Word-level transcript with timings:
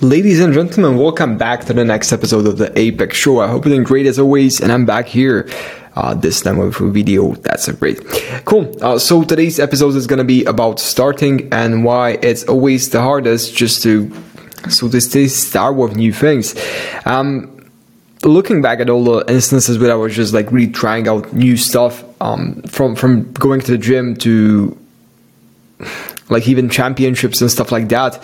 Ladies 0.00 0.38
and 0.38 0.54
gentlemen, 0.54 0.96
welcome 0.96 1.36
back 1.36 1.64
to 1.64 1.72
the 1.72 1.84
next 1.84 2.12
episode 2.12 2.46
of 2.46 2.56
the 2.56 2.70
Apex 2.78 3.16
Show. 3.16 3.40
I 3.40 3.48
hope 3.48 3.64
you're 3.64 3.74
doing 3.74 3.82
great 3.82 4.06
as 4.06 4.16
always, 4.16 4.60
and 4.60 4.70
I'm 4.70 4.86
back 4.86 5.06
here 5.06 5.50
uh, 5.96 6.14
this 6.14 6.40
time 6.40 6.58
with 6.58 6.78
a 6.78 6.88
video. 6.88 7.32
That's 7.32 7.66
a 7.66 7.72
great. 7.72 7.98
Cool. 8.44 8.72
Uh, 8.80 9.00
so 9.00 9.24
today's 9.24 9.58
episode 9.58 9.96
is 9.96 10.06
going 10.06 10.18
to 10.18 10.24
be 10.24 10.44
about 10.44 10.78
starting 10.78 11.52
and 11.52 11.84
why 11.84 12.10
it's 12.22 12.44
always 12.44 12.90
the 12.90 13.02
hardest 13.02 13.56
just 13.56 13.82
to 13.82 14.08
so 14.68 14.88
to 14.88 15.00
stay 15.00 15.26
start 15.26 15.74
with 15.74 15.96
new 15.96 16.12
things. 16.12 16.54
Um, 17.04 17.68
looking 18.22 18.62
back 18.62 18.78
at 18.78 18.88
all 18.88 19.02
the 19.02 19.24
instances 19.28 19.80
where 19.80 19.90
I 19.90 19.96
was 19.96 20.14
just 20.14 20.32
like 20.32 20.52
really 20.52 20.70
trying 20.70 21.08
out 21.08 21.32
new 21.32 21.56
stuff, 21.56 22.04
um, 22.22 22.62
from 22.68 22.94
from 22.94 23.32
going 23.32 23.62
to 23.62 23.72
the 23.72 23.78
gym 23.78 24.14
to 24.18 24.78
like 26.30 26.46
even 26.46 26.68
championships 26.68 27.40
and 27.40 27.50
stuff 27.50 27.72
like 27.72 27.88
that 27.88 28.22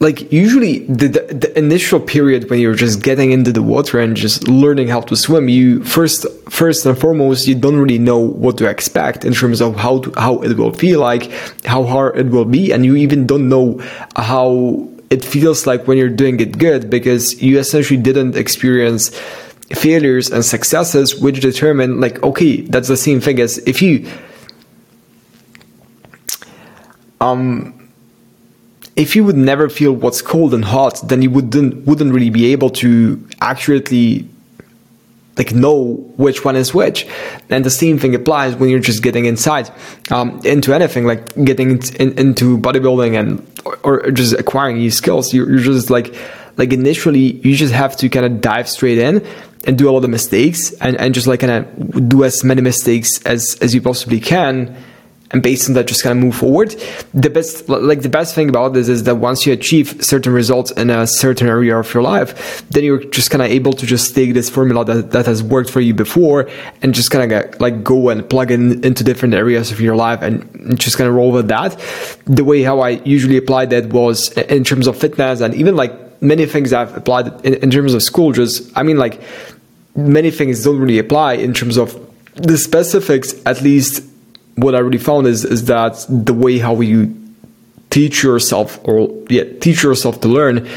like 0.00 0.32
usually 0.32 0.78
the, 0.86 1.08
the, 1.08 1.34
the 1.34 1.58
initial 1.58 2.00
period 2.00 2.48
when 2.48 2.58
you're 2.58 2.74
just 2.74 3.02
getting 3.02 3.32
into 3.32 3.52
the 3.52 3.62
water 3.62 4.00
and 4.00 4.16
just 4.16 4.48
learning 4.48 4.88
how 4.88 5.02
to 5.02 5.14
swim 5.14 5.48
you 5.48 5.84
first 5.84 6.26
first 6.48 6.86
and 6.86 6.98
foremost 6.98 7.46
you 7.46 7.54
don't 7.54 7.76
really 7.76 7.98
know 7.98 8.18
what 8.18 8.56
to 8.56 8.66
expect 8.66 9.26
in 9.26 9.34
terms 9.34 9.60
of 9.60 9.76
how 9.76 9.98
to, 10.00 10.12
how 10.16 10.38
it 10.38 10.56
will 10.56 10.72
feel 10.72 11.00
like 11.00 11.30
how 11.66 11.84
hard 11.84 12.16
it 12.18 12.26
will 12.30 12.46
be 12.46 12.72
and 12.72 12.84
you 12.84 12.96
even 12.96 13.26
don't 13.26 13.48
know 13.48 13.78
how 14.16 14.88
it 15.10 15.22
feels 15.22 15.66
like 15.66 15.86
when 15.86 15.98
you're 15.98 16.08
doing 16.08 16.40
it 16.40 16.56
good 16.56 16.88
because 16.88 17.40
you 17.42 17.58
essentially 17.58 18.00
didn't 18.00 18.36
experience 18.36 19.10
failures 19.74 20.30
and 20.30 20.44
successes 20.44 21.14
which 21.20 21.40
determine 21.40 22.00
like 22.00 22.22
okay 22.22 22.62
that's 22.62 22.88
the 22.88 22.96
same 22.96 23.20
thing 23.20 23.38
as 23.38 23.58
if 23.66 23.82
you 23.82 24.10
um 27.20 27.79
if 29.00 29.16
you 29.16 29.24
would 29.24 29.36
never 29.36 29.70
feel 29.70 29.92
what's 29.92 30.20
cold 30.20 30.52
and 30.52 30.62
hot, 30.62 31.00
then 31.08 31.22
you 31.22 31.30
wouldn't 31.30 31.86
wouldn't 31.86 32.12
really 32.12 32.28
be 32.28 32.52
able 32.52 32.68
to 32.68 33.26
accurately 33.40 34.28
like 35.38 35.54
know 35.54 35.94
which 36.18 36.44
one 36.44 36.54
is 36.54 36.74
which. 36.74 37.06
And 37.48 37.64
the 37.64 37.70
same 37.70 37.98
thing 37.98 38.14
applies 38.14 38.54
when 38.56 38.68
you're 38.68 38.78
just 38.78 39.02
getting 39.02 39.24
inside 39.24 39.70
um, 40.10 40.38
into 40.44 40.74
anything, 40.74 41.06
like 41.06 41.34
getting 41.44 41.82
in, 41.98 42.18
into 42.18 42.58
bodybuilding 42.58 43.18
and 43.18 43.46
or, 43.64 44.06
or, 44.06 44.10
just 44.10 44.34
acquiring 44.34 44.76
new 44.76 44.90
skills. 44.90 45.32
You're, 45.32 45.48
you're 45.48 45.60
just 45.60 45.88
like 45.88 46.14
like 46.58 46.70
initially 46.74 47.40
you 47.40 47.56
just 47.56 47.72
have 47.72 47.96
to 47.98 48.10
kind 48.10 48.26
of 48.26 48.42
dive 48.42 48.68
straight 48.68 48.98
in 48.98 49.26
and 49.64 49.78
do 49.78 49.88
a 49.88 49.92
lot 49.92 50.04
of 50.04 50.10
mistakes 50.10 50.72
and, 50.82 50.94
and 50.96 51.14
just 51.14 51.26
like 51.26 51.40
kind 51.40 51.52
of 51.52 52.08
do 52.08 52.22
as 52.22 52.44
many 52.44 52.60
mistakes 52.60 53.22
as 53.22 53.56
as 53.62 53.74
you 53.74 53.80
possibly 53.80 54.20
can 54.20 54.76
and 55.32 55.42
based 55.42 55.68
on 55.68 55.74
that 55.74 55.86
just 55.86 56.02
kind 56.02 56.18
of 56.18 56.24
move 56.24 56.34
forward. 56.34 56.70
The 57.14 57.30
best 57.30 57.68
like 57.68 58.02
the 58.02 58.08
best 58.08 58.34
thing 58.34 58.48
about 58.48 58.72
this 58.72 58.88
is 58.88 59.04
that 59.04 59.16
once 59.16 59.46
you 59.46 59.52
achieve 59.52 60.04
certain 60.04 60.32
results 60.32 60.70
in 60.72 60.90
a 60.90 61.06
certain 61.06 61.48
area 61.48 61.78
of 61.78 61.92
your 61.94 62.02
life 62.02 62.68
then 62.70 62.84
you're 62.84 63.04
just 63.04 63.30
kind 63.30 63.42
of 63.42 63.48
able 63.48 63.72
to 63.72 63.86
just 63.86 64.14
take 64.14 64.34
this 64.34 64.50
formula 64.50 64.84
that, 64.84 65.10
that 65.12 65.26
has 65.26 65.42
worked 65.42 65.70
for 65.70 65.80
you 65.80 65.94
before 65.94 66.48
and 66.82 66.94
just 66.94 67.10
kind 67.10 67.32
of 67.32 67.60
like 67.60 67.84
go 67.84 68.08
and 68.08 68.28
plug 68.28 68.50
in 68.50 68.84
into 68.84 69.04
different 69.04 69.34
areas 69.34 69.70
of 69.70 69.80
your 69.80 69.96
life 69.96 70.20
and 70.22 70.78
just 70.78 70.98
kind 70.98 71.08
of 71.08 71.14
roll 71.14 71.30
with 71.30 71.48
that. 71.48 71.78
The 72.26 72.44
way 72.44 72.62
how 72.62 72.80
i 72.80 72.90
usually 72.90 73.36
applied 73.36 73.70
that 73.70 73.86
was 73.92 74.32
in 74.32 74.64
terms 74.64 74.86
of 74.86 74.96
fitness 74.96 75.40
and 75.40 75.54
even 75.54 75.76
like 75.76 75.92
many 76.22 76.46
things 76.46 76.72
i've 76.72 76.96
applied 76.96 77.26
in, 77.46 77.54
in 77.54 77.70
terms 77.70 77.94
of 77.94 78.02
school 78.02 78.32
just 78.32 78.76
i 78.76 78.82
mean 78.82 78.96
like 78.96 79.20
many 79.96 80.30
things 80.30 80.64
don't 80.64 80.78
really 80.78 80.98
apply 80.98 81.34
in 81.34 81.52
terms 81.52 81.76
of 81.76 81.98
the 82.34 82.56
specifics 82.56 83.34
at 83.46 83.60
least 83.62 84.02
what 84.56 84.74
I 84.74 84.78
really 84.78 84.98
found 84.98 85.26
is 85.26 85.44
is 85.44 85.66
that 85.66 86.04
the 86.08 86.34
way 86.34 86.58
how 86.58 86.80
you 86.80 87.16
teach 87.90 88.22
yourself 88.22 88.78
or 88.84 89.10
yeah 89.28 89.44
teach 89.60 89.82
yourself 89.82 90.20
to 90.20 90.28
learn 90.28 90.68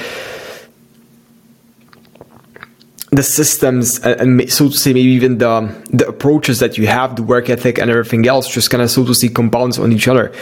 the 3.12 3.24
systems 3.24 4.00
and 4.00 4.52
so 4.52 4.70
to 4.70 4.76
say 4.76 4.92
maybe 4.92 5.10
even 5.10 5.38
the 5.38 5.76
the 5.92 6.08
approaches 6.08 6.60
that 6.60 6.78
you 6.78 6.88
have 6.88 7.16
the 7.16 7.24
work 7.24 7.50
ethic 7.50 7.78
and 7.78 7.92
everything 7.92 8.28
else 8.28 8.48
just 8.52 8.72
kind 8.72 8.82
of 8.82 8.90
so 8.90 9.06
to 9.06 9.14
say 9.14 9.30
compounds 9.30 9.78
on 9.78 9.92
each 9.94 10.08
other. 10.08 10.34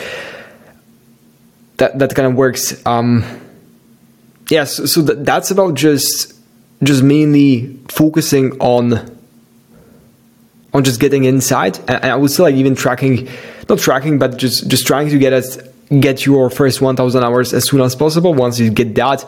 That 1.77 1.99
that 1.99 2.15
kind 2.15 2.27
of 2.27 2.35
works 2.35 2.85
um 2.85 3.23
yes 4.49 4.49
yeah, 4.49 4.63
so, 4.63 4.85
so 4.85 5.01
that, 5.01 5.25
that's 5.25 5.51
about 5.51 5.73
just 5.73 6.33
just 6.83 7.03
mainly 7.03 7.77
focusing 7.89 8.53
on 8.59 9.20
on 10.73 10.83
just 10.83 10.99
getting 10.99 11.25
inside. 11.25 11.77
And 11.89 12.05
I 12.05 12.15
would 12.15 12.31
say 12.31 12.43
like 12.43 12.55
even 12.55 12.75
tracking, 12.75 13.27
not 13.67 13.79
tracking, 13.79 14.19
but 14.19 14.37
just 14.37 14.67
just 14.67 14.87
trying 14.87 15.09
to 15.09 15.17
get 15.17 15.33
get 15.99 16.25
your 16.25 16.49
first 16.49 16.81
1000 16.81 17.21
hours 17.21 17.53
as 17.53 17.65
soon 17.65 17.81
as 17.81 17.95
possible 17.97 18.33
once 18.33 18.57
you 18.59 18.69
get 18.71 18.95
that. 18.95 19.25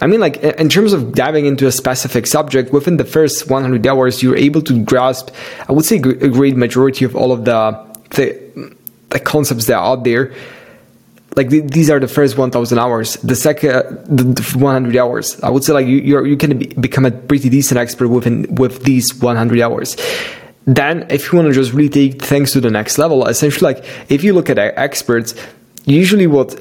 I 0.00 0.06
mean 0.06 0.20
like 0.20 0.38
in 0.38 0.68
terms 0.70 0.92
of 0.94 1.12
diving 1.12 1.44
into 1.44 1.66
a 1.66 1.72
specific 1.72 2.26
subject 2.26 2.72
within 2.72 2.96
the 2.96 3.04
first 3.04 3.50
100 3.50 3.86
hours 3.86 4.22
you're 4.22 4.36
able 4.36 4.62
to 4.62 4.82
grasp 4.84 5.30
i 5.68 5.72
would 5.72 5.84
say 5.84 5.96
a 5.96 6.28
great 6.28 6.56
majority 6.56 7.04
of 7.04 7.14
all 7.14 7.30
of 7.30 7.44
the 7.44 7.88
the, 8.10 8.76
the 9.10 9.20
concepts 9.20 9.66
that 9.66 9.74
are 9.74 9.84
out 9.84 10.04
there. 10.04 10.32
Like 11.36 11.50
these 11.50 11.88
are 11.90 12.00
the 12.00 12.08
first 12.08 12.36
1000 12.36 12.78
hours. 12.78 13.14
The 13.16 13.36
second 13.36 13.70
the 14.06 14.42
100 14.58 14.96
hours. 14.96 15.40
I 15.42 15.50
would 15.50 15.62
say 15.62 15.72
like 15.72 15.86
you 15.86 15.98
you 15.98 16.24
you 16.24 16.36
can 16.36 16.58
be, 16.58 16.66
become 16.66 17.04
a 17.04 17.10
pretty 17.10 17.48
decent 17.48 17.78
expert 17.78 18.08
within 18.08 18.54
with 18.54 18.82
these 18.82 19.14
100 19.14 19.60
hours 19.60 19.96
then 20.68 21.06
if 21.08 21.32
you 21.32 21.38
want 21.38 21.48
to 21.48 21.54
just 21.54 21.72
really 21.72 21.88
take 21.88 22.22
things 22.22 22.52
to 22.52 22.60
the 22.60 22.70
next 22.70 22.98
level 22.98 23.26
essentially 23.26 23.72
like 23.72 23.84
if 24.10 24.22
you 24.22 24.34
look 24.34 24.50
at 24.50 24.58
experts 24.58 25.34
usually 25.86 26.26
what 26.26 26.54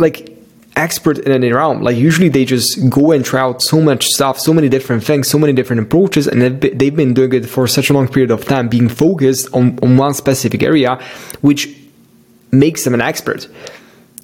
like 0.00 0.30
expert 0.76 1.18
in 1.18 1.30
any 1.30 1.52
realm 1.52 1.80
like 1.80 1.96
usually 1.96 2.28
they 2.28 2.44
just 2.44 2.90
go 2.90 3.12
and 3.12 3.24
try 3.24 3.40
out 3.40 3.62
so 3.62 3.80
much 3.80 4.06
stuff 4.06 4.40
so 4.40 4.52
many 4.52 4.68
different 4.68 5.04
things 5.04 5.28
so 5.28 5.38
many 5.38 5.52
different 5.52 5.80
approaches 5.80 6.26
and 6.26 6.42
they've 6.42 6.96
been 6.96 7.14
doing 7.14 7.32
it 7.32 7.46
for 7.46 7.68
such 7.68 7.90
a 7.90 7.92
long 7.92 8.08
period 8.08 8.32
of 8.32 8.44
time 8.44 8.68
being 8.68 8.88
focused 8.88 9.46
on, 9.54 9.78
on 9.84 9.96
one 9.96 10.12
specific 10.12 10.64
area 10.64 11.00
which 11.40 11.78
makes 12.50 12.84
them 12.84 12.94
an 12.94 13.00
expert. 13.00 13.48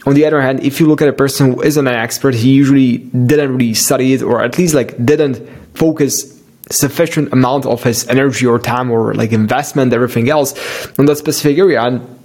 On 0.06 0.14
the 0.14 0.24
other 0.24 0.40
hand 0.40 0.60
if 0.64 0.80
you 0.80 0.88
look 0.88 1.02
at 1.02 1.08
a 1.08 1.12
person 1.12 1.52
who 1.52 1.62
isn't 1.62 1.86
an 1.86 1.94
expert 1.94 2.34
he 2.34 2.50
usually 2.50 2.98
didn't 2.98 3.52
really 3.56 3.74
study 3.74 4.12
it 4.12 4.22
or 4.22 4.42
at 4.42 4.58
least 4.58 4.74
like 4.74 4.96
didn't 5.04 5.36
focus 5.74 6.39
sufficient 6.70 7.32
amount 7.32 7.66
of 7.66 7.82
his 7.82 8.06
energy 8.08 8.46
or 8.46 8.58
time 8.58 8.90
or 8.90 9.14
like 9.14 9.32
investment, 9.32 9.92
everything 9.92 10.30
else 10.30 10.54
on 10.98 11.06
that 11.06 11.16
specific 11.16 11.58
area. 11.58 11.82
And 11.82 12.20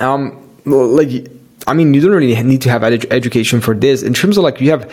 um, 0.00 0.50
like, 0.64 1.28
I 1.66 1.74
mean, 1.74 1.94
you 1.94 2.00
don't 2.00 2.12
really 2.12 2.40
need 2.42 2.62
to 2.62 2.70
have 2.70 2.84
ed- 2.84 3.06
education 3.10 3.60
for 3.60 3.74
this. 3.74 4.02
In 4.02 4.12
terms 4.12 4.36
of 4.36 4.44
like, 4.44 4.60
you 4.60 4.70
have 4.70 4.90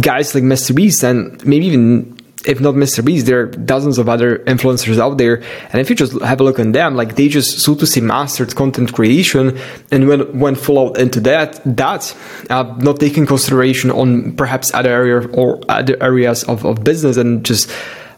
guys 0.00 0.34
like 0.34 0.44
Mr. 0.44 0.74
Beast 0.74 1.02
and 1.02 1.44
maybe 1.44 1.66
even 1.66 2.19
if 2.46 2.60
not 2.60 2.74
Mr. 2.74 3.04
Beast, 3.04 3.26
there 3.26 3.40
are 3.40 3.46
dozens 3.46 3.98
of 3.98 4.08
other 4.08 4.38
influencers 4.40 4.98
out 4.98 5.18
there. 5.18 5.42
And 5.72 5.80
if 5.80 5.90
you 5.90 5.96
just 5.96 6.18
have 6.22 6.40
a 6.40 6.44
look 6.44 6.58
on 6.58 6.72
them, 6.72 6.94
like 6.94 7.16
they 7.16 7.28
just 7.28 7.60
so 7.60 7.74
to 7.74 7.86
say 7.86 8.00
mastered 8.00 8.54
content 8.56 8.94
creation 8.94 9.58
and 9.90 10.08
went 10.08 10.34
went 10.34 10.58
full 10.58 10.78
out 10.78 10.98
into 10.98 11.20
that. 11.20 11.60
That 11.64 12.16
uh, 12.48 12.62
not 12.78 12.98
taking 12.98 13.26
consideration 13.26 13.90
on 13.90 14.36
perhaps 14.36 14.72
other 14.72 14.90
area 14.90 15.26
or 15.28 15.60
other 15.68 16.02
areas 16.02 16.44
of, 16.44 16.64
of 16.64 16.82
business 16.82 17.18
and 17.18 17.44
just 17.44 17.70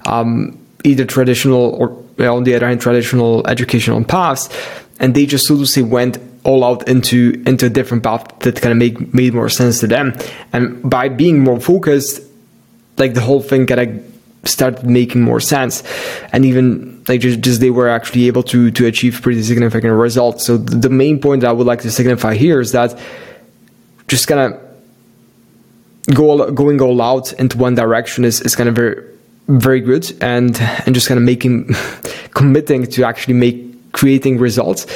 um, 0.06 0.56
either 0.84 1.04
traditional 1.04 1.74
or 1.74 1.90
on 2.28 2.44
the 2.44 2.54
other 2.54 2.68
hand 2.68 2.80
traditional 2.80 3.46
educational 3.48 4.04
paths. 4.04 4.48
And 5.00 5.14
they 5.14 5.26
just 5.26 5.48
so 5.48 5.56
to 5.56 5.66
say 5.66 5.82
went 5.82 6.18
all 6.44 6.64
out 6.64 6.88
into 6.88 7.42
into 7.44 7.66
a 7.66 7.70
different 7.70 8.04
path 8.04 8.38
that 8.40 8.60
kind 8.60 8.72
of 8.72 8.78
make 8.78 9.12
made 9.12 9.34
more 9.34 9.48
sense 9.48 9.80
to 9.80 9.88
them. 9.88 10.14
And 10.52 10.88
by 10.88 11.08
being 11.08 11.40
more 11.40 11.58
focused, 11.58 12.20
like 12.98 13.14
the 13.14 13.20
whole 13.20 13.42
thing 13.42 13.66
kind 13.66 13.80
of 13.80 14.11
started 14.44 14.84
making 14.84 15.22
more 15.22 15.40
sense. 15.40 15.82
And 16.32 16.44
even 16.44 17.04
like 17.08 17.20
just, 17.20 17.40
just 17.40 17.60
they 17.60 17.70
were 17.70 17.88
actually 17.88 18.26
able 18.26 18.42
to 18.44 18.70
to 18.72 18.86
achieve 18.86 19.20
pretty 19.22 19.42
significant 19.42 19.92
results. 19.92 20.44
So 20.44 20.56
the 20.56 20.90
main 20.90 21.20
point 21.20 21.42
that 21.42 21.50
i 21.50 21.52
would 21.52 21.66
like 21.66 21.82
to 21.82 21.90
signify 21.90 22.34
here 22.34 22.60
is 22.60 22.72
that 22.72 22.98
just 24.08 24.26
kind 24.28 24.40
of 24.40 26.14
go 26.14 26.50
going 26.50 26.80
all 26.80 27.00
out 27.00 27.32
into 27.34 27.58
one 27.58 27.74
direction 27.74 28.24
is, 28.24 28.40
is 28.40 28.56
kind 28.56 28.68
of 28.68 28.74
very 28.74 29.08
very 29.48 29.80
good. 29.80 30.10
And 30.20 30.58
and 30.60 30.94
just 30.94 31.08
kind 31.08 31.18
of 31.18 31.24
making 31.24 31.74
committing 32.34 32.86
to 32.86 33.04
actually 33.04 33.34
make 33.34 33.92
creating 33.92 34.38
results 34.38 34.86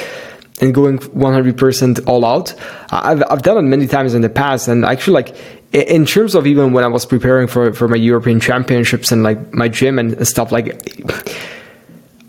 and 0.59 0.73
going 0.73 0.97
100% 0.97 2.07
all 2.07 2.25
out. 2.25 2.55
I've, 2.89 3.23
I've 3.29 3.43
done 3.43 3.57
it 3.57 3.61
many 3.61 3.85
times 3.85 4.15
in 4.15 4.21
the 4.21 4.29
past. 4.29 4.67
And 4.67 4.85
actually 4.85 5.13
like 5.13 5.35
in 5.83 6.05
terms 6.05 6.35
of 6.35 6.47
even 6.47 6.73
when 6.73 6.83
I 6.83 6.87
was 6.87 7.05
preparing 7.05 7.47
for, 7.47 7.73
for 7.73 7.87
my 7.87 7.97
European 7.97 8.39
championships 8.39 9.11
and 9.11 9.23
like 9.23 9.53
my 9.53 9.67
gym 9.67 9.99
and 9.99 10.27
stuff, 10.27 10.51
like 10.51 10.81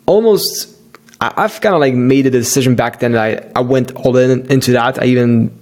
almost 0.07 0.75
I've 1.21 1.61
kind 1.61 1.75
of 1.75 1.81
like 1.81 1.95
made 1.95 2.27
a 2.27 2.31
decision 2.31 2.77
back 2.77 3.01
then. 3.01 3.17
I, 3.17 3.41
I 3.57 3.61
went 3.61 3.93
all 3.97 4.17
in 4.17 4.51
into 4.51 4.73
that. 4.73 5.01
I 5.01 5.07
even 5.07 5.57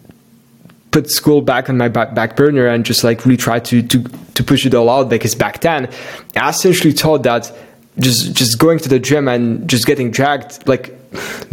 put 0.90 1.10
school 1.10 1.40
back 1.40 1.68
on 1.68 1.76
my 1.76 1.88
back, 1.88 2.14
back 2.14 2.36
burner 2.36 2.66
and 2.66 2.84
just 2.84 3.04
like 3.04 3.24
really 3.24 3.36
tried 3.36 3.64
to, 3.66 3.82
to, 3.82 4.02
to 4.34 4.44
push 4.44 4.64
it 4.66 4.74
all 4.74 4.88
out 4.88 5.08
because 5.08 5.34
back 5.34 5.60
then 5.60 5.90
I 6.36 6.50
essentially 6.50 6.92
thought 6.92 7.22
that 7.24 7.52
just, 7.98 8.34
just 8.34 8.58
going 8.58 8.78
to 8.80 8.88
the 8.88 8.98
gym 8.98 9.28
and 9.28 9.68
just 9.68 9.86
getting 9.86 10.10
dragged, 10.10 10.66
like 10.66 10.94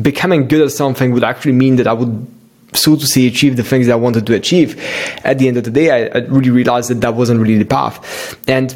becoming 0.01 0.47
good 0.47 0.61
at 0.61 0.71
something 0.71 1.11
would 1.11 1.23
actually 1.23 1.53
mean 1.53 1.77
that 1.77 1.87
I 1.87 1.93
would 1.93 2.27
so 2.75 2.95
to 2.95 3.05
say, 3.05 3.27
achieve 3.27 3.57
the 3.57 3.63
things 3.63 3.87
that 3.87 3.93
I 3.93 3.97
wanted 3.97 4.25
to 4.27 4.35
achieve. 4.35 4.81
At 5.23 5.39
the 5.39 5.47
end 5.47 5.57
of 5.57 5.63
the 5.63 5.71
day, 5.71 5.89
I, 5.91 6.17
I 6.17 6.21
really 6.25 6.49
realized 6.49 6.89
that 6.89 7.01
that 7.01 7.15
wasn't 7.15 7.41
really 7.41 7.57
the 7.57 7.65
path. 7.65 8.37
And 8.47 8.75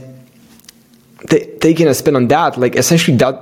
taking 1.59 1.87
a 1.87 1.93
spin 1.93 2.15
on 2.15 2.27
that, 2.27 2.57
like 2.57 2.75
essentially 2.75 3.17
that 3.17 3.41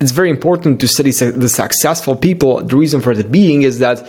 it's 0.00 0.12
very 0.12 0.30
important 0.30 0.80
to 0.80 0.88
study 0.88 1.10
the 1.10 1.48
successful 1.48 2.16
people. 2.16 2.62
The 2.62 2.76
reason 2.76 3.00
for 3.00 3.14
that 3.14 3.30
being 3.30 3.62
is 3.62 3.80
that 3.80 4.08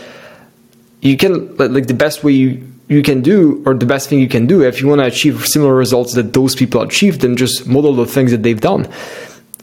you 1.01 1.17
can 1.17 1.55
like 1.57 1.87
the 1.87 1.93
best 1.93 2.23
way 2.23 2.31
you, 2.31 2.67
you 2.87 3.03
can 3.03 3.21
do 3.21 3.61
or 3.65 3.73
the 3.73 3.85
best 3.85 4.07
thing 4.07 4.19
you 4.19 4.29
can 4.29 4.45
do 4.45 4.61
if 4.63 4.81
you 4.81 4.87
want 4.87 5.01
to 5.01 5.07
achieve 5.07 5.45
similar 5.45 5.73
results 5.73 6.13
that 6.13 6.33
those 6.33 6.55
people 6.55 6.81
achieved 6.81 7.21
then 7.21 7.35
just 7.35 7.67
model 7.67 7.93
the 7.95 8.05
things 8.05 8.31
that 8.31 8.43
they've 8.43 8.61
done 8.61 8.87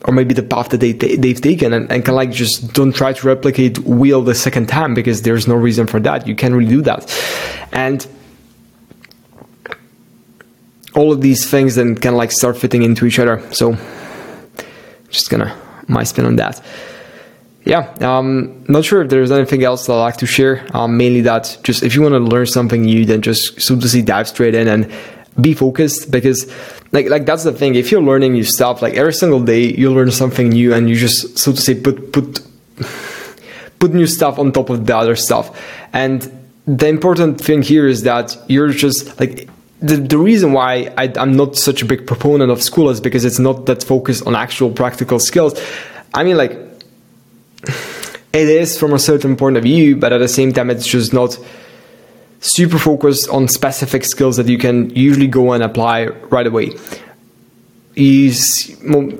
or 0.04 0.12
maybe 0.12 0.34
the 0.34 0.42
path 0.42 0.68
that 0.70 0.78
they 0.78 0.92
they've 0.92 1.40
taken 1.40 1.72
and, 1.72 1.90
and 1.90 2.08
of 2.08 2.14
like 2.14 2.30
just 2.30 2.72
don't 2.72 2.94
try 2.94 3.12
to 3.12 3.26
replicate 3.26 3.78
wheel 3.80 4.22
the 4.22 4.34
second 4.34 4.68
time 4.68 4.94
because 4.94 5.22
there's 5.22 5.48
no 5.48 5.54
reason 5.54 5.86
for 5.86 6.00
that. 6.00 6.26
You 6.26 6.36
can't 6.36 6.54
really 6.54 6.70
do 6.70 6.82
that. 6.82 7.12
And 7.72 8.06
all 10.94 11.12
of 11.12 11.20
these 11.20 11.48
things 11.50 11.74
then 11.74 11.94
kind 11.94 12.14
of 12.14 12.18
like 12.18 12.32
start 12.32 12.56
fitting 12.56 12.82
into 12.82 13.06
each 13.06 13.18
other. 13.18 13.42
So 13.52 13.76
just 15.10 15.30
gonna 15.30 15.56
my 15.88 16.04
spin 16.04 16.26
on 16.26 16.36
that. 16.36 16.62
Yeah, 17.64 17.92
um, 18.00 18.64
not 18.68 18.84
sure 18.84 19.02
if 19.02 19.10
there's 19.10 19.30
anything 19.30 19.62
else 19.62 19.86
that 19.86 19.92
I'd 19.92 20.00
like 20.00 20.16
to 20.18 20.26
share. 20.26 20.66
Um, 20.74 20.96
mainly 20.96 21.20
that 21.22 21.58
just 21.64 21.82
if 21.82 21.94
you 21.94 22.02
want 22.02 22.14
to 22.14 22.18
learn 22.20 22.46
something 22.46 22.82
new, 22.82 23.04
then 23.04 23.20
just 23.20 23.60
simply 23.60 24.00
dive 24.00 24.28
straight 24.28 24.54
in 24.54 24.68
and 24.68 24.92
be 25.40 25.54
focused 25.54 26.10
because 26.10 26.50
like 26.92 27.08
like 27.08 27.26
that's 27.26 27.44
the 27.44 27.52
thing. 27.52 27.74
If 27.74 27.90
you're 27.90 28.02
learning 28.02 28.32
new 28.32 28.44
stuff, 28.44 28.82
like 28.82 28.94
every 28.94 29.12
single 29.12 29.40
day 29.40 29.72
you 29.74 29.92
learn 29.92 30.10
something 30.10 30.48
new 30.50 30.74
and 30.74 30.88
you 30.88 30.96
just 30.96 31.38
so 31.38 31.52
to 31.52 31.60
say 31.60 31.74
put 31.74 32.12
put 32.12 32.42
put 33.78 33.94
new 33.94 34.06
stuff 34.06 34.38
on 34.38 34.52
top 34.52 34.70
of 34.70 34.86
the 34.86 34.96
other 34.96 35.16
stuff. 35.16 35.58
And 35.92 36.32
the 36.66 36.88
important 36.88 37.40
thing 37.40 37.62
here 37.62 37.86
is 37.86 38.02
that 38.02 38.36
you're 38.48 38.70
just 38.70 39.18
like 39.20 39.48
the, 39.80 39.96
the 39.96 40.18
reason 40.18 40.52
why 40.52 40.92
I, 40.98 41.12
I'm 41.16 41.36
not 41.36 41.56
such 41.56 41.82
a 41.82 41.84
big 41.84 42.06
proponent 42.06 42.50
of 42.50 42.62
school 42.62 42.90
is 42.90 43.00
because 43.00 43.24
it's 43.24 43.38
not 43.38 43.66
that 43.66 43.84
focused 43.84 44.26
on 44.26 44.34
actual 44.34 44.70
practical 44.70 45.20
skills. 45.20 45.60
I 46.14 46.24
mean, 46.24 46.36
like 46.36 46.52
it 48.32 48.48
is 48.48 48.78
from 48.78 48.92
a 48.92 48.98
certain 48.98 49.36
point 49.36 49.56
of 49.56 49.62
view, 49.62 49.96
but 49.96 50.12
at 50.12 50.18
the 50.18 50.28
same 50.28 50.52
time, 50.52 50.70
it's 50.70 50.86
just 50.86 51.12
not 51.12 51.38
super 52.40 52.78
focused 52.78 53.28
on 53.30 53.48
specific 53.48 54.04
skills 54.04 54.36
that 54.36 54.48
you 54.48 54.58
can 54.58 54.90
usually 54.90 55.26
go 55.26 55.52
and 55.52 55.62
apply 55.62 56.06
right 56.06 56.46
away. 56.46 56.70
You 57.94 58.32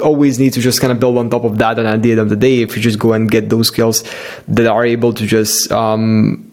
always 0.00 0.38
need 0.38 0.52
to 0.52 0.60
just 0.60 0.80
kind 0.80 0.92
of 0.92 1.00
build 1.00 1.18
on 1.18 1.30
top 1.30 1.42
of 1.44 1.58
that, 1.58 1.78
and 1.80 1.88
at 1.88 2.02
the 2.02 2.12
end 2.12 2.20
of 2.20 2.28
the 2.28 2.36
day, 2.36 2.62
if 2.62 2.76
you 2.76 2.82
just 2.82 2.98
go 2.98 3.12
and 3.12 3.28
get 3.28 3.48
those 3.48 3.68
skills 3.68 4.04
that 4.46 4.66
are 4.66 4.86
able 4.86 5.12
to 5.14 5.26
just 5.26 5.72
um, 5.72 6.48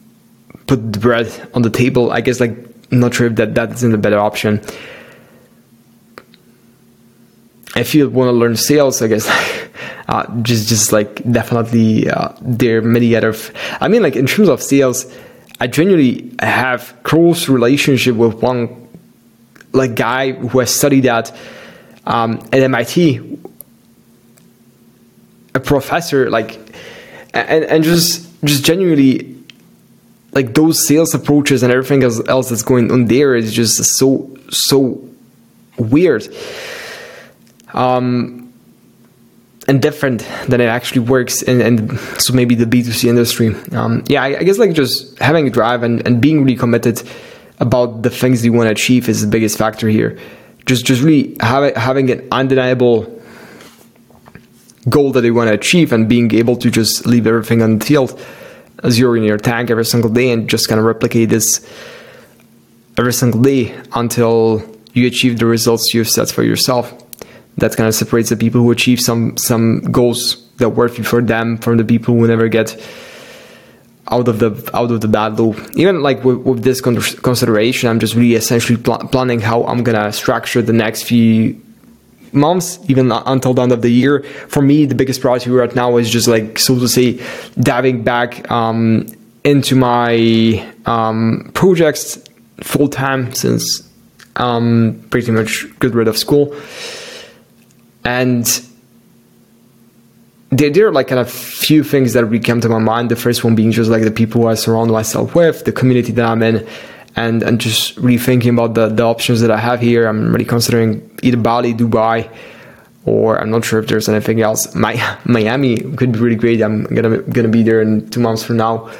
put 0.65 0.91
the 0.91 0.99
bread 0.99 1.49
on 1.53 1.61
the 1.61 1.69
table, 1.69 2.11
I 2.11 2.21
guess 2.21 2.39
like 2.39 2.57
not 2.91 3.13
sure 3.13 3.27
if 3.27 3.35
that 3.35 3.53
that 3.55 3.73
isn't 3.73 3.93
a 3.93 3.97
better 3.97 4.19
option. 4.19 4.61
If 7.75 7.93
you 7.93 8.09
want 8.09 8.29
to 8.29 8.31
learn 8.31 8.55
sales, 8.55 9.01
I 9.03 9.07
guess 9.07 9.27
uh, 10.07 10.25
just 10.41 10.67
just 10.67 10.91
like 10.91 11.21
definitely 11.31 12.09
uh, 12.09 12.29
there 12.41 12.79
are 12.79 12.81
many 12.81 13.15
other. 13.15 13.29
F- 13.29 13.51
I 13.79 13.87
mean, 13.87 14.01
like 14.01 14.15
in 14.15 14.25
terms 14.25 14.49
of 14.49 14.63
sales, 14.63 15.05
I 15.59 15.67
genuinely 15.67 16.33
have 16.39 16.95
close 17.03 17.47
relationship 17.47 18.15
with 18.15 18.35
one 18.35 18.87
like 19.71 19.95
guy 19.95 20.31
who 20.31 20.59
has 20.59 20.73
studied 20.73 21.05
at 21.05 21.35
um, 22.05 22.39
at 22.51 22.61
MIT, 22.61 23.39
a 25.53 25.59
professor 25.59 26.29
like, 26.29 26.55
and 27.33 27.63
and 27.63 27.83
just 27.83 28.27
just 28.43 28.63
genuinely 28.63 29.35
like 30.33 30.53
those 30.53 30.85
sales 30.85 31.13
approaches 31.13 31.63
and 31.63 31.71
everything 31.71 32.03
else 32.03 32.49
that's 32.49 32.63
going 32.63 32.91
on 32.91 33.05
there 33.05 33.35
is 33.35 33.53
just 33.53 33.83
so 33.97 34.37
so 34.49 35.07
weird. 35.77 36.27
Um, 37.73 38.44
and 39.67 39.81
different 39.81 40.25
than 40.47 40.61
it 40.61 40.65
actually 40.65 41.01
works 41.01 41.41
and, 41.41 41.61
and 41.61 41.99
so 42.21 42.33
maybe 42.33 42.55
the 42.55 42.65
b2c 42.65 43.09
industry. 43.09 43.55
Um, 43.71 44.03
yeah 44.07 44.23
I, 44.23 44.39
I, 44.39 44.43
guess 44.43 44.57
like 44.57 44.73
just 44.73 45.17
having 45.19 45.47
a 45.47 45.49
drive 45.49 45.83
and, 45.83 46.05
and 46.05 46.21
being 46.21 46.43
really 46.43 46.55
committed 46.55 47.01
about 47.59 48.03
the 48.03 48.09
things 48.09 48.45
you 48.45 48.53
want 48.53 48.67
to 48.67 48.71
achieve 48.71 49.09
is 49.09 49.21
the 49.21 49.27
biggest 49.27 49.57
factor 49.57 49.87
here. 49.87 50.19
Just 50.65 50.85
just 50.85 51.01
really 51.01 51.35
have, 51.39 51.75
having 51.75 52.09
an 52.09 52.27
undeniable 52.31 53.21
goal 54.89 55.11
that 55.13 55.23
you 55.23 55.33
want 55.33 55.47
to 55.47 55.53
achieve 55.53 55.91
and 55.93 56.07
being 56.07 56.33
able 56.33 56.55
to 56.57 56.69
just 56.69 57.05
leave 57.05 57.25
everything 57.25 57.61
on 57.61 57.79
the 57.79 57.85
field 57.85 58.19
as 58.83 58.99
you're 58.99 59.17
in 59.17 59.23
your 59.23 59.37
tank 59.37 59.71
every 59.71 59.85
single 59.85 60.09
day 60.09 60.31
and 60.31 60.49
just 60.49 60.67
kind 60.67 60.79
of 60.79 60.85
replicate 60.85 61.29
this 61.29 61.67
every 62.97 63.13
single 63.13 63.41
day 63.41 63.75
until 63.93 64.63
you 64.93 65.07
achieve 65.07 65.39
the 65.39 65.45
results 65.45 65.93
you've 65.93 66.09
set 66.09 66.29
for 66.29 66.43
yourself 66.43 67.04
that 67.57 67.75
kind 67.75 67.87
of 67.87 67.95
separates 67.95 68.29
the 68.29 68.37
people 68.37 68.61
who 68.61 68.71
achieve 68.71 68.99
some 68.99 69.37
some 69.37 69.79
goals 69.91 70.45
that 70.57 70.69
work 70.69 70.93
for 70.93 71.21
them 71.21 71.57
from 71.57 71.77
the 71.77 71.83
people 71.83 72.15
who 72.15 72.27
never 72.27 72.47
get 72.47 72.75
out 74.09 74.27
of 74.27 74.39
the 74.39 74.69
out 74.73 74.91
of 74.91 75.01
the 75.01 75.07
battle. 75.07 75.55
Even 75.75 76.01
like 76.01 76.23
with, 76.23 76.37
with 76.39 76.63
this 76.63 76.81
consideration, 76.81 77.89
I'm 77.89 77.99
just 77.99 78.15
really 78.15 78.35
essentially 78.35 78.77
pl- 78.77 79.07
planning 79.09 79.39
how 79.39 79.63
I'm 79.63 79.83
gonna 79.83 80.11
structure 80.11 80.61
the 80.61 80.73
next 80.73 81.03
few 81.03 81.61
months, 82.31 82.79
even 82.89 83.11
until 83.11 83.53
the 83.53 83.61
end 83.61 83.71
of 83.71 83.81
the 83.81 83.89
year. 83.89 84.23
For 84.47 84.61
me, 84.61 84.85
the 84.85 84.95
biggest 84.95 85.21
priority 85.21 85.49
right 85.49 85.73
now 85.73 85.97
is 85.97 86.09
just 86.09 86.27
like 86.27 86.59
so 86.59 86.77
to 86.77 86.87
say, 86.87 87.21
diving 87.59 88.03
back 88.03 88.49
um, 88.51 89.07
into 89.43 89.75
my 89.75 90.73
um, 90.85 91.51
projects 91.53 92.19
full 92.61 92.89
time 92.89 93.33
since 93.33 93.89
I'm 94.35 95.01
pretty 95.09 95.31
much 95.31 95.65
got 95.79 95.93
rid 95.93 96.07
of 96.07 96.17
school 96.17 96.55
and 98.05 98.45
there, 100.51 100.69
there 100.69 100.87
are 100.87 100.91
like 100.91 101.07
kind 101.07 101.19
of 101.19 101.29
few 101.29 101.83
things 101.83 102.13
that 102.13 102.23
really 102.25 102.39
come 102.39 102.61
to 102.61 102.69
my 102.69 102.79
mind. 102.79 103.09
The 103.09 103.15
first 103.15 103.43
one 103.43 103.55
being 103.55 103.71
just 103.71 103.89
like 103.89 104.03
the 104.03 104.11
people 104.11 104.47
I 104.47 104.53
surround 104.53 104.91
myself 104.91 105.35
with, 105.35 105.65
the 105.65 105.71
community 105.71 106.11
that 106.13 106.25
I'm 106.25 106.41
in, 106.43 106.67
and 107.15 107.43
and 107.43 107.59
just 107.59 107.97
really 107.97 108.17
thinking 108.17 108.53
about 108.53 108.75
the, 108.75 108.87
the 108.87 109.03
options 109.03 109.41
that 109.41 109.51
I 109.51 109.57
have 109.57 109.81
here. 109.81 110.07
I'm 110.07 110.31
really 110.31 110.45
considering 110.45 111.09
either 111.23 111.37
Bali, 111.37 111.73
Dubai, 111.73 112.29
or 113.05 113.39
I'm 113.41 113.49
not 113.49 113.65
sure 113.65 113.79
if 113.79 113.87
there's 113.87 114.07
anything 114.07 114.41
else. 114.41 114.73
My, 114.75 115.17
Miami 115.25 115.77
could 115.77 116.11
be 116.13 116.19
really 116.19 116.35
great. 116.35 116.61
I'm 116.61 116.83
gonna 116.83 117.17
gonna 117.23 117.47
be 117.47 117.63
there 117.63 117.81
in 117.81 118.09
two 118.09 118.19
months 118.19 118.43
from 118.43 118.57
now. 118.57 118.91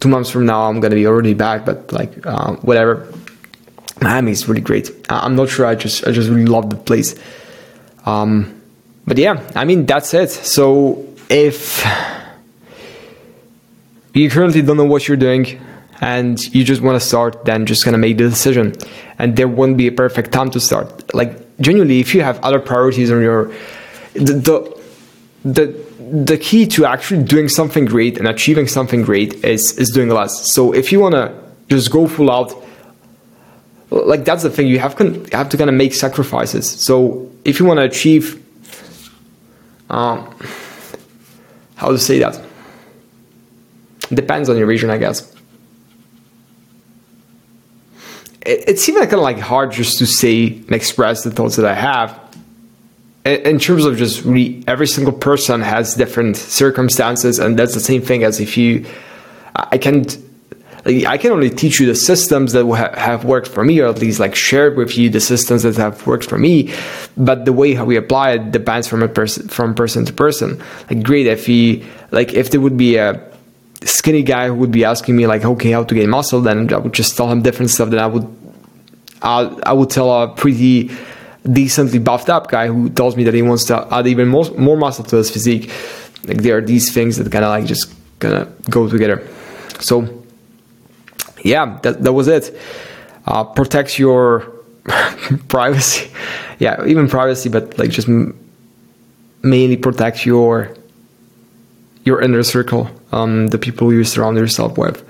Two 0.00 0.08
months 0.08 0.30
from 0.30 0.46
now, 0.46 0.68
I'm 0.68 0.78
gonna 0.78 0.94
be 0.94 1.06
already 1.08 1.34
back, 1.34 1.64
but 1.64 1.92
like 1.92 2.24
uh, 2.26 2.54
whatever. 2.56 3.12
Miami 4.00 4.30
is 4.30 4.46
really 4.46 4.60
great. 4.60 4.90
I'm 5.10 5.34
not 5.34 5.48
sure. 5.48 5.66
I 5.66 5.74
just 5.74 6.06
I 6.06 6.12
just 6.12 6.28
really 6.28 6.46
love 6.46 6.70
the 6.70 6.76
place. 6.76 7.16
Um, 8.08 8.62
but 9.06 9.18
yeah, 9.18 9.50
I 9.54 9.64
mean, 9.64 9.84
that's 9.86 10.14
it. 10.14 10.30
So 10.30 11.06
if 11.28 11.84
you 14.14 14.30
currently 14.30 14.62
don't 14.62 14.78
know 14.78 14.84
what 14.84 15.06
you're 15.08 15.16
doing 15.16 15.60
and 16.00 16.42
you 16.54 16.64
just 16.64 16.80
want 16.80 17.00
to 17.00 17.06
start, 17.06 17.44
then 17.44 17.66
just 17.66 17.84
gonna 17.84 17.98
make 17.98 18.16
the 18.16 18.28
decision. 18.28 18.74
And 19.18 19.36
there 19.36 19.48
won't 19.48 19.76
be 19.76 19.86
a 19.88 19.92
perfect 19.92 20.32
time 20.32 20.50
to 20.50 20.60
start. 20.60 21.14
Like 21.14 21.32
genuinely, 21.60 22.00
if 22.00 22.14
you 22.14 22.22
have 22.22 22.40
other 22.40 22.60
priorities 22.60 23.10
on 23.10 23.20
your 23.20 23.52
the 24.14 24.34
the 24.48 24.78
the, 25.44 25.66
the 26.24 26.38
key 26.38 26.66
to 26.66 26.84
actually 26.84 27.22
doing 27.24 27.48
something 27.48 27.84
great 27.84 28.18
and 28.18 28.26
achieving 28.26 28.68
something 28.68 29.02
great 29.02 29.44
is 29.44 29.76
is 29.76 29.90
doing 29.90 30.08
less. 30.08 30.50
So 30.52 30.72
if 30.72 30.92
you 30.92 31.00
wanna 31.00 31.34
just 31.68 31.90
go 31.90 32.08
full 32.08 32.30
out 32.30 32.50
like 33.90 34.24
that's 34.24 34.42
the 34.42 34.50
thing 34.50 34.66
you 34.66 34.78
have 34.78 34.96
con- 34.96 35.24
have 35.32 35.48
to 35.50 35.56
kind 35.56 35.70
of 35.70 35.76
make 35.76 35.94
sacrifices. 35.94 36.68
So 36.68 37.30
if 37.44 37.58
you 37.58 37.66
want 37.66 37.78
to 37.78 37.84
achieve 37.84 38.44
um, 39.90 40.34
how 41.76 41.90
to 41.90 41.98
say 41.98 42.18
that? 42.18 42.40
Depends 44.12 44.48
on 44.48 44.56
your 44.56 44.66
region 44.66 44.90
i 44.90 44.98
guess. 44.98 45.32
It, 48.44 48.64
it's 48.68 48.88
even 48.88 49.02
kind 49.02 49.14
of 49.14 49.20
like 49.20 49.38
hard 49.38 49.72
just 49.72 49.98
to 49.98 50.06
say 50.06 50.48
and 50.48 50.72
express 50.72 51.24
the 51.24 51.30
thoughts 51.30 51.56
that 51.56 51.66
i 51.66 51.74
have. 51.74 52.18
In, 53.24 53.40
in 53.42 53.58
terms 53.58 53.84
of 53.84 53.96
just 53.96 54.24
really 54.24 54.62
every 54.66 54.86
single 54.86 55.12
person 55.12 55.60
has 55.62 55.94
different 55.94 56.36
circumstances 56.36 57.38
and 57.38 57.58
that's 57.58 57.74
the 57.74 57.80
same 57.80 58.02
thing 58.02 58.24
as 58.24 58.40
if 58.40 58.56
you 58.56 58.86
i 59.54 59.76
can't 59.76 60.16
I 60.86 61.18
can 61.18 61.32
only 61.32 61.50
teach 61.50 61.80
you 61.80 61.86
the 61.86 61.94
systems 61.94 62.52
that 62.52 62.64
have 62.96 63.24
worked 63.24 63.48
for 63.48 63.64
me, 63.64 63.80
or 63.80 63.86
at 63.88 63.98
least 63.98 64.20
like 64.20 64.34
share 64.34 64.70
with 64.70 64.96
you 64.96 65.10
the 65.10 65.20
systems 65.20 65.62
that 65.64 65.76
have 65.76 66.06
worked 66.06 66.24
for 66.24 66.38
me. 66.38 66.72
But 67.16 67.44
the 67.44 67.52
way 67.52 67.74
how 67.74 67.84
we 67.84 67.96
apply 67.96 68.32
it 68.32 68.52
depends 68.52 68.86
from 68.86 69.02
a 69.02 69.08
person 69.08 69.48
from 69.48 69.74
person 69.74 70.04
to 70.06 70.12
person. 70.12 70.62
Like, 70.90 71.02
great 71.02 71.26
if 71.26 71.46
he 71.46 71.84
like 72.10 72.32
if 72.32 72.50
there 72.50 72.60
would 72.60 72.76
be 72.76 72.96
a 72.96 73.20
skinny 73.84 74.22
guy 74.22 74.48
who 74.48 74.54
would 74.54 74.72
be 74.72 74.84
asking 74.84 75.16
me 75.16 75.26
like, 75.26 75.44
okay, 75.44 75.70
how 75.72 75.84
to 75.84 75.94
gain 75.94 76.10
muscle, 76.10 76.40
then 76.40 76.72
I 76.72 76.78
would 76.78 76.92
just 76.92 77.16
tell 77.16 77.30
him 77.30 77.42
different 77.42 77.70
stuff 77.70 77.90
than 77.90 77.98
I 77.98 78.06
would. 78.06 78.36
I, 79.20 79.46
I 79.64 79.72
would 79.72 79.90
tell 79.90 80.10
a 80.22 80.28
pretty 80.28 80.90
decently 81.50 81.98
buffed 81.98 82.28
up 82.28 82.50
guy 82.50 82.68
who 82.68 82.88
tells 82.90 83.16
me 83.16 83.24
that 83.24 83.34
he 83.34 83.42
wants 83.42 83.64
to 83.64 83.86
add 83.92 84.06
even 84.06 84.28
more, 84.28 84.44
more 84.52 84.76
muscle 84.76 85.04
to 85.04 85.16
his 85.16 85.30
physique. 85.30 85.72
Like 86.24 86.42
there 86.42 86.56
are 86.58 86.60
these 86.60 86.92
things 86.92 87.16
that 87.16 87.30
kind 87.32 87.44
of 87.44 87.50
like 87.50 87.66
just 87.66 87.92
kind 88.20 88.34
of 88.34 88.70
go 88.70 88.88
together. 88.88 89.26
So 89.80 90.24
yeah, 91.42 91.78
that 91.82 92.02
that 92.02 92.12
was 92.12 92.28
it. 92.28 92.58
Uh, 93.26 93.44
protect 93.44 93.98
your 93.98 94.52
privacy. 95.48 96.10
Yeah, 96.58 96.84
even 96.86 97.08
privacy, 97.08 97.48
but 97.48 97.78
like 97.78 97.90
just 97.90 98.08
m- 98.08 98.38
mainly 99.42 99.76
protect 99.76 100.26
your 100.26 100.74
your 102.04 102.20
inner 102.22 102.42
circle, 102.42 102.90
um, 103.12 103.48
the 103.48 103.58
people 103.58 103.92
you 103.92 104.04
surround 104.04 104.36
yourself 104.38 104.78
with. 104.78 105.04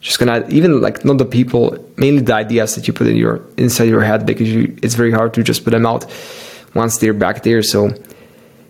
Just 0.00 0.18
gonna 0.18 0.44
even 0.48 0.80
like 0.80 1.04
not 1.04 1.18
the 1.18 1.24
people, 1.24 1.78
mainly 1.96 2.22
the 2.22 2.34
ideas 2.34 2.74
that 2.74 2.86
you 2.86 2.92
put 2.92 3.06
in 3.06 3.16
your 3.16 3.40
inside 3.56 3.84
your 3.88 4.02
head 4.02 4.26
because 4.26 4.48
you, 4.52 4.76
it's 4.82 4.94
very 4.94 5.10
hard 5.12 5.34
to 5.34 5.42
just 5.42 5.64
put 5.64 5.70
them 5.70 5.86
out 5.86 6.04
once 6.74 6.98
they're 6.98 7.14
back 7.14 7.42
there. 7.42 7.62
So 7.62 7.90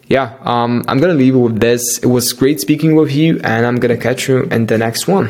yeah, 0.09 0.37
um, 0.43 0.85
I'm 0.87 0.99
gonna 0.99 1.15
leave 1.15 1.35
it 1.35 1.39
with 1.39 1.61
this. 1.61 1.99
It 1.99 2.07
was 2.07 2.33
great 2.33 2.61
speaking 2.61 2.95
with 2.95 3.13
you, 3.13 3.41
and 3.43 3.67
I'm 3.67 3.77
gonna 3.77 3.97
catch 3.97 4.29
you 4.29 4.43
in 4.45 4.67
the 4.67 4.79
next 4.79 5.09
one. 5.09 5.29